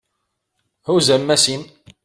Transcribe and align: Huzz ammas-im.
Huzz 0.87 1.07
ammas-im. 1.15 1.63